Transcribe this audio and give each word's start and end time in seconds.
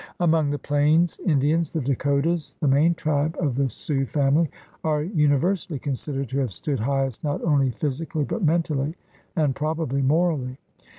Among 0.19 0.49
the 0.49 0.57
plains 0.57 1.19
Indians, 1.27 1.69
the 1.69 1.79
Dakotas, 1.79 2.55
the 2.59 2.67
main 2.67 2.95
tribe 2.95 3.35
of 3.39 3.53
the 3.55 3.69
Sioux 3.69 4.07
family, 4.07 4.49
are 4.83 5.03
universally 5.03 5.77
considered 5.77 6.27
to 6.29 6.39
have 6.39 6.51
stood 6.51 6.79
highest 6.79 7.23
not 7.23 7.43
only 7.43 7.69
physi 7.69 8.09
cally 8.09 8.25
but 8.25 8.41
mentally, 8.41 8.95
and 9.35 9.55
probably 9.55 10.01
morally. 10.01 10.57